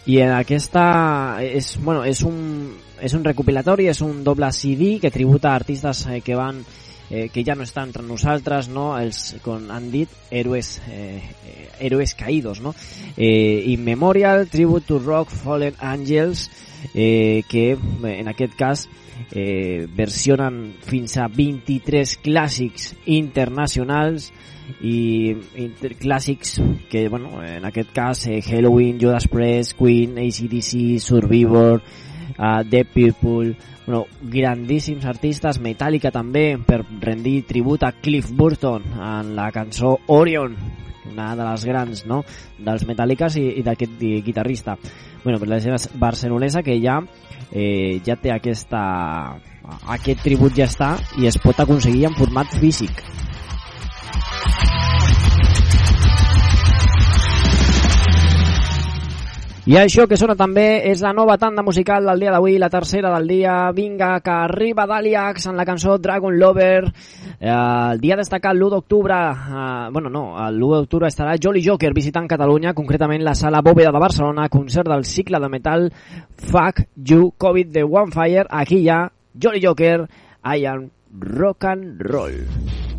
I 0.07 0.21
en 0.25 0.33
aquesta 0.33 0.85
és, 1.45 1.75
bueno, 1.83 2.05
és, 2.09 2.23
un, 2.25 2.71
és 3.05 3.13
un 3.17 3.25
recopilatori, 3.25 3.91
és 3.93 4.01
un 4.01 4.23
doble 4.25 4.49
CD 4.57 4.95
que 5.03 5.13
tributa 5.13 5.53
artistes 5.53 6.07
eh, 6.09 6.23
que 6.25 6.39
van 6.39 6.63
eh, 7.11 7.29
que 7.29 7.45
ja 7.45 7.55
no 7.55 7.67
estan 7.67 7.91
entre 7.91 8.03
nosaltres, 8.07 8.71
no? 8.71 8.95
els, 8.97 9.37
com 9.45 9.69
han 9.75 9.91
dit, 9.93 10.09
héroes, 10.31 10.79
eh, 10.89 11.21
héroes 11.81 12.15
caídos. 12.15 12.63
No? 12.63 12.75
Eh, 13.17 13.65
In 13.75 13.85
Memorial, 13.85 14.47
Tribute 14.49 14.87
to 14.87 14.99
Rock, 15.01 15.31
Fallen 15.31 15.75
Angels, 15.81 16.49
eh, 16.95 17.43
que 17.51 17.73
en 17.75 18.29
aquest 18.29 18.57
cas 18.57 18.89
eh, 19.33 19.87
versionen 19.95 20.77
fins 20.87 21.17
a 21.17 21.29
23 21.29 22.17
clàssics 22.25 22.95
internacionals 23.07 24.31
i 24.87 25.33
inter 25.59 25.97
clàssics 25.99 26.59
que, 26.91 27.09
bueno, 27.09 27.43
en 27.43 27.65
aquest 27.67 27.93
cas 27.95 28.27
eh, 28.27 28.41
Halloween, 28.43 28.99
Judas 29.01 29.27
Priest, 29.29 29.77
Queen, 29.79 30.19
ACDC, 30.19 31.01
Survivor, 31.03 31.83
uh, 32.39 32.63
The 32.69 32.85
People, 32.85 33.57
bueno, 33.87 34.07
grandíssims 34.23 35.05
artistes, 35.05 35.59
Metallica 35.61 36.13
també, 36.15 36.55
per 36.67 36.85
rendir 37.01 37.43
tribut 37.49 37.83
a 37.83 37.93
Cliff 37.93 38.31
Burton 38.31 38.87
en 38.95 39.35
la 39.37 39.51
cançó 39.51 39.97
Orion, 40.07 40.57
una 41.11 41.35
de 41.35 41.45
les 41.45 41.65
grans 41.67 42.05
no? 42.07 42.23
dels 42.59 42.87
Metallicas 42.87 43.37
i, 43.41 43.49
i 43.59 43.67
d'aquest 43.67 43.99
guitarrista. 44.25 44.77
Bueno, 45.25 45.39
per 45.39 45.49
la 45.49 45.61
gent 45.61 45.77
barcelonesa 46.01 46.63
que 46.63 46.79
ja 46.81 47.01
eh, 47.53 48.01
ja 48.07 48.17
té 48.17 48.33
aquesta 48.33 48.83
aquest 49.95 50.23
tribut 50.25 50.57
ja 50.57 50.67
està 50.71 50.95
i 51.21 51.29
es 51.31 51.39
pot 51.39 51.61
aconseguir 51.61 52.07
en 52.09 52.17
format 52.19 52.51
físic. 52.61 53.05
I 59.71 59.77
això 59.79 60.03
que 60.11 60.17
sona 60.19 60.35
també 60.35 60.81
és 60.91 60.99
la 61.05 61.13
nova 61.15 61.37
tanda 61.39 61.63
musical 61.63 62.09
del 62.09 62.25
dia 62.25 62.33
d'avui, 62.35 62.57
la 62.59 62.69
tercera 62.69 63.13
del 63.13 63.29
dia. 63.31 63.53
Vinga, 63.71 64.09
que 64.19 64.33
arriba 64.35 64.83
Daliax 64.91 65.47
en 65.47 65.55
la 65.55 65.65
cançó 65.65 65.95
Dragon 66.03 66.35
Lover. 66.41 66.89
Eh, 67.39 67.47
el 67.53 68.03
dia 68.03 68.19
destacat 68.19 68.57
l'1 68.57 68.73
d'octubre, 68.75 69.15
eh, 69.15 69.87
bueno, 69.95 70.11
no, 70.11 70.25
l'1 70.49 70.75
d'octubre 70.75 71.07
estarà 71.07 71.39
Jolly 71.39 71.63
Joker 71.63 71.95
visitant 71.95 72.27
Catalunya, 72.27 72.75
concretament 72.75 73.23
la 73.23 73.37
sala 73.39 73.63
Bòveda 73.63 73.95
de 73.95 74.03
Barcelona, 74.03 74.49
concert 74.49 74.91
del 74.91 75.05
cicle 75.05 75.39
de 75.39 75.49
metal 75.55 75.93
Fuck 76.51 76.89
You 76.97 77.35
COVID 77.39 77.71
de 77.71 77.85
One 77.87 78.11
Fire. 78.11 78.49
Aquí 78.51 78.83
hi 78.83 78.89
ha 78.91 79.05
Jolly 79.41 79.63
Joker, 79.63 80.09
I 80.43 80.67
am 80.67 80.91
rock 81.15 81.71
and 81.71 82.03
roll. 82.03 82.90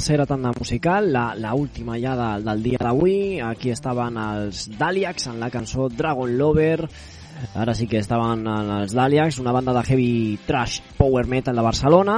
Tercera 0.00 0.24
tanda 0.24 0.50
musical, 0.58 1.12
la, 1.12 1.34
la 1.36 1.52
última 1.52 1.98
ja 2.00 2.14
de, 2.16 2.42
del 2.42 2.62
dia 2.62 2.78
d'avui. 2.80 3.36
Aquí 3.44 3.68
estaven 3.68 4.16
els 4.16 4.62
Daliacs 4.80 5.26
en 5.28 5.36
la 5.42 5.50
cançó 5.52 5.90
Dragon 5.92 6.38
Lover. 6.38 6.86
Ara 7.52 7.74
sí 7.76 7.84
que 7.86 8.00
estaven 8.00 8.46
en 8.48 8.70
els 8.78 8.94
Daliacs, 8.96 9.42
una 9.44 9.52
banda 9.52 9.74
de 9.76 9.82
heavy 9.84 10.38
trash 10.46 10.80
power 10.96 11.26
metal 11.28 11.60
de 11.60 11.66
Barcelona. 11.68 12.16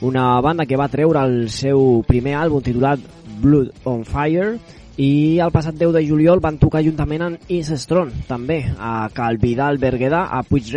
Una 0.00 0.40
banda 0.40 0.64
que 0.64 0.80
va 0.80 0.88
treure 0.88 1.20
el 1.28 1.50
seu 1.52 2.00
primer 2.08 2.38
àlbum 2.40 2.64
titulat 2.64 3.04
Blood 3.42 3.84
on 3.84 4.06
Fire 4.08 4.54
i 4.96 5.12
el 5.44 5.52
passat 5.52 5.76
10 5.76 5.92
de 5.98 6.06
juliol 6.08 6.40
van 6.40 6.56
tocar 6.56 6.80
juntament 6.86 7.26
amb 7.26 7.52
Is 7.52 7.68
Strong, 7.84 8.24
també, 8.28 8.62
a 8.80 9.10
Calvidal 9.12 9.76
Berguedà, 9.76 10.24
a 10.32 10.40
Puig 10.40 10.72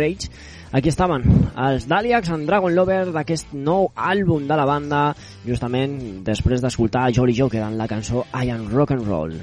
Aquí 0.74 0.90
estaven 0.90 1.22
els 1.54 1.84
Daliacs 1.86 2.32
en 2.34 2.48
Dragon 2.48 2.72
Lover 2.74 3.12
d'aquest 3.14 3.52
nou 3.54 3.92
àlbum 3.94 4.48
de 4.48 4.56
la 4.58 4.64
banda, 4.66 5.02
justament 5.46 5.92
després 6.26 6.64
d'escoltar 6.64 7.12
Jolly 7.14 7.36
Joker 7.38 7.62
en 7.62 7.76
la 7.78 7.86
cançó 7.86 8.24
I 8.34 8.50
Am 8.50 8.66
Rock 8.72 8.96
and 8.96 9.06
Roll. 9.06 9.36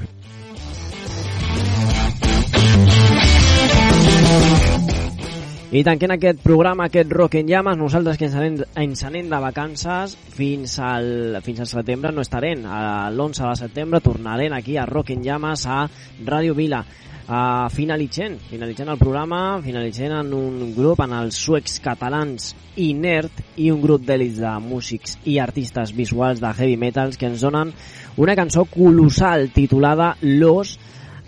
I 5.72 5.86
tanquem 5.88 6.12
aquest 6.18 6.42
programa, 6.44 6.90
aquest 6.90 7.14
Rock 7.16 7.38
en 7.40 7.48
Llames, 7.48 7.78
nosaltres 7.80 8.18
que 8.20 8.28
ens 8.28 8.36
anem, 8.36 8.58
ens 8.84 9.06
anem 9.08 9.30
de 9.32 9.40
vacances 9.40 10.18
fins 10.36 10.74
al, 10.84 11.38
fins 11.46 11.62
al 11.64 11.70
setembre 11.72 12.12
no 12.12 12.26
estarem. 12.28 12.68
L'11 12.68 13.46
de 13.46 13.56
setembre 13.62 14.04
tornarem 14.04 14.52
aquí 14.52 14.76
a 14.76 14.84
Rock 14.90 15.16
en 15.16 15.24
Llames 15.24 15.64
a 15.64 15.86
Ràdio 16.28 16.60
Vila. 16.60 16.84
Uh, 17.32 17.70
finalitzant, 17.72 18.34
finalitzant 18.50 18.90
el 18.92 18.98
programa, 19.00 19.62
finalitzant 19.64 20.18
en 20.18 20.34
un 20.36 20.74
grup, 20.76 21.00
en 21.00 21.14
els 21.16 21.38
suecs 21.40 21.78
catalans 21.80 22.50
Inert 22.84 23.38
i 23.56 23.70
un 23.72 23.80
grup 23.80 24.04
d'èlits 24.04 24.42
de 24.42 24.52
músics 24.60 25.14
i 25.32 25.38
artistes 25.40 25.94
visuals 25.96 26.42
de 26.44 26.52
heavy 26.52 26.76
metals 26.82 27.16
que 27.16 27.30
ens 27.30 27.46
donen 27.48 27.72
una 28.20 28.36
cançó 28.36 28.66
colossal 28.68 29.48
titulada 29.56 30.18
Los, 30.20 30.74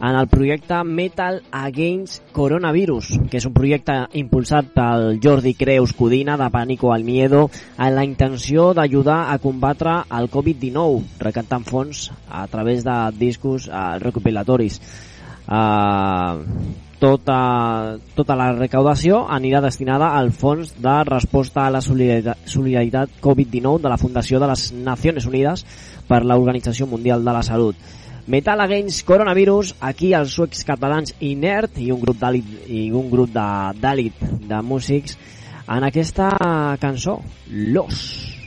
en 0.01 0.17
el 0.19 0.27
projecte 0.27 0.81
Metal 0.83 1.39
Against 1.55 2.33
Coronavirus, 2.35 3.13
que 3.31 3.39
és 3.39 3.47
un 3.47 3.55
projecte 3.55 3.95
impulsat 4.19 4.73
pel 4.75 5.21
Jordi 5.23 5.55
Creus 5.55 5.95
Codina 5.95 6.35
de 6.35 6.51
Pànico 6.51 6.91
al 6.91 7.07
Miedo 7.07 7.45
amb 7.77 7.95
la 7.95 8.03
intenció 8.03 8.73
d'ajudar 8.75 9.21
a 9.31 9.39
combatre 9.39 10.01
el 10.19 10.27
Covid-19, 10.35 11.23
recantant 11.23 11.63
fons 11.63 12.09
a 12.27 12.43
través 12.51 12.83
de 12.83 12.99
discos 13.23 13.71
eh, 13.71 13.87
recopilatoris. 14.03 14.81
Uh, 15.43 16.43
tota, 17.03 17.97
tota 18.15 18.35
la 18.39 18.53
recaudació 18.55 19.25
anirà 19.27 19.59
destinada 19.63 20.13
al 20.15 20.31
Fons 20.31 20.71
de 20.79 20.93
Resposta 21.09 21.65
a 21.65 21.73
la 21.73 21.81
Solidaritat, 21.83 22.45
Solidaritat 22.47 23.17
Covid-19 23.23 23.83
de 23.83 23.91
la 23.91 23.99
Fundació 23.99 24.39
de 24.39 24.47
les 24.47 24.69
Nacions 24.71 25.27
Unides 25.27 25.65
per 26.07 26.21
l'Organització 26.23 26.87
Mundial 26.87 27.25
de 27.25 27.35
la 27.35 27.43
Salut. 27.43 27.75
Metal 28.25 28.61
Against 28.63 29.03
Coronavirus, 29.03 29.73
aquí 29.83 30.13
els 30.15 30.31
suecs 30.31 30.63
catalans 30.63 31.11
Inert 31.19 31.75
i 31.83 31.89
un 31.91 31.99
grup 31.99 32.21
d'àlit 32.21 32.69
i 32.71 32.85
un 32.95 33.09
grup 33.11 33.35
d'àlit 33.35 34.23
de 34.47 34.61
músics 34.63 35.17
en 35.67 35.83
aquesta 35.83 36.31
cançó, 36.79 37.19
Los. 37.51 38.42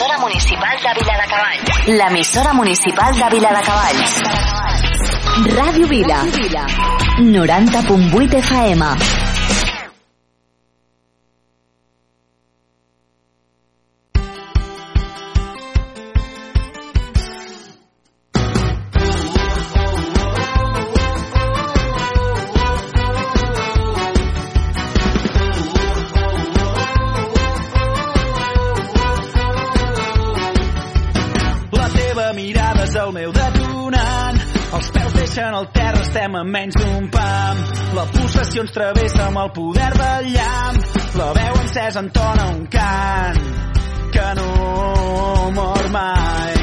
emisora 0.00 0.18
municipal 0.18 0.78
de 0.78 0.94
Vila 0.98 1.12
de 1.12 1.26
Cabal. 1.28 1.58
La 1.98 2.06
emisora 2.06 2.52
municipal 2.54 3.14
de 3.14 3.28
Vila 3.36 3.50
de 3.52 3.62
Cabal. 3.62 3.96
Radio 5.56 5.88
Vila. 5.88 6.24
90.8 7.18 8.34
FM. 8.38 9.29
estem 36.30 36.36
a 36.36 36.44
menys 36.44 36.74
d'un 36.74 37.08
pam. 37.10 37.56
La 37.94 38.04
pulsació 38.06 38.62
ens 38.62 38.72
travessa 38.72 39.26
amb 39.26 39.38
el 39.42 39.50
poder 39.50 39.90
del 39.96 40.28
llamp. 40.34 40.78
La 41.18 41.32
veu 41.34 41.58
encès 41.62 41.96
entona 41.96 42.46
un 42.54 42.66
cant 42.70 43.40
que 44.14 44.28
no 44.38 45.50
mor 45.56 45.88
mai. 45.90 46.54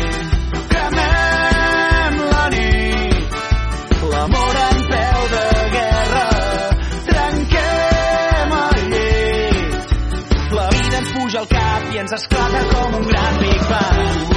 Cremem 0.71 2.17
la 2.31 2.45
nit, 2.55 3.35
l'amor 4.13 4.61
en 4.63 4.81
peu 4.93 5.27
de 5.35 5.45
guerra. 5.75 6.25
Trenquem 7.11 8.57
el 8.61 8.89
llit, 8.95 9.93
la 10.55 10.69
vida 10.77 10.97
ens 11.03 11.13
puja 11.19 11.43
al 11.43 11.51
cap 11.51 11.93
i 11.93 12.03
ens 12.05 12.17
esclata 12.21 12.65
com 12.73 12.99
un 13.01 13.07
gran 13.11 13.39
Big 13.43 13.69
Bang. 13.69 14.36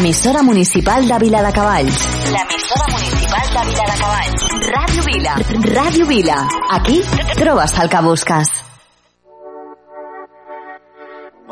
Emisora 0.00 0.42
municipal 0.42 1.06
de 1.06 1.18
Vila 1.18 1.42
de 1.42 1.52
Cavalls. 1.52 1.98
L'emissora 2.32 2.86
municipal 2.88 3.46
de 3.52 3.62
Vila 3.68 3.84
de 3.84 3.96
Cavalls. 4.00 4.42
Ràdio 4.72 5.02
Vila. 5.04 5.34
Radio 5.74 6.06
Vila. 6.06 6.48
Aquí 6.70 7.02
trobes 7.36 7.78
el 7.78 7.90
que 7.90 8.00
busques. 8.00 8.48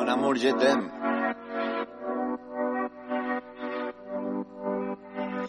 Amor. 0.08 0.38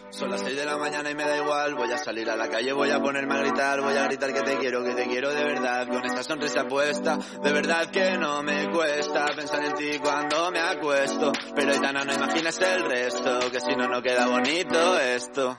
Son 0.09 0.29
las 0.29 0.41
6 0.41 0.57
de 0.57 0.65
la 0.65 0.77
mañana 0.77 1.09
y 1.09 1.15
me 1.15 1.23
da 1.23 1.37
igual, 1.37 1.75
voy 1.75 1.91
a 1.93 1.97
salir 1.97 2.29
a 2.29 2.35
la 2.35 2.49
calle, 2.49 2.73
voy 2.73 2.91
a 2.91 2.99
ponerme 2.99 3.35
a 3.35 3.37
gritar, 3.37 3.79
voy 3.81 3.95
a 3.95 4.03
gritar 4.03 4.33
que 4.33 4.41
te 4.41 4.57
quiero, 4.57 4.83
que 4.83 4.93
te 4.93 5.07
quiero 5.07 5.33
de 5.33 5.43
verdad 5.45 5.87
una 6.19 6.23
sonrisa 6.23 6.67
puesta. 6.67 7.17
De 7.41 7.51
verdad 7.53 7.89
que 7.89 8.17
no 8.17 8.43
me 8.43 8.69
cuesta 8.71 9.25
pensar 9.35 9.63
en 9.63 9.73
ti 9.75 9.99
cuando 10.01 10.51
me 10.51 10.59
acuesto. 10.59 11.31
Pero 11.55 11.71
Aitana, 11.71 12.03
no 12.03 12.13
imaginas 12.13 12.59
el 12.59 12.83
resto, 12.83 13.49
que 13.49 13.59
si 13.61 13.73
no, 13.75 13.87
no 13.87 14.01
queda 14.01 14.27
bonito 14.27 14.99
esto. 14.99 15.57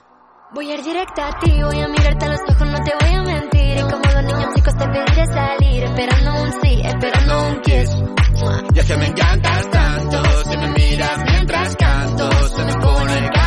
Voy 0.53 0.69
a 0.69 0.75
ir 0.75 0.83
directa 0.83 1.29
a 1.29 1.39
ti, 1.39 1.51
voy 1.63 1.81
a 1.81 1.87
mirarte 1.87 2.25
a 2.25 2.29
los 2.29 2.41
ojos, 2.41 2.67
no 2.67 2.83
te 2.83 2.91
voy 3.01 3.15
a 3.15 3.21
mentir. 3.23 3.77
Y 3.77 3.81
como 3.81 4.03
los 4.03 4.23
niños 4.23 4.53
chicos 4.53 4.77
te 4.77 4.85
pediré 4.85 5.25
salir, 5.25 5.83
esperando 5.83 6.43
un 6.43 6.51
sí, 6.61 6.81
esperando 6.83 7.47
un 7.47 7.61
kiss. 7.61 7.89
Ya 8.73 8.83
que 8.83 8.97
me 8.97 9.05
encantas 9.07 9.71
tanto, 9.71 10.23
si 10.43 10.57
me 10.57 10.67
miras 10.67 11.17
mientras 11.25 11.75
canto, 11.75 12.29
se 12.49 12.65
me 12.65 12.73
pone 12.73 13.17
el 13.17 13.40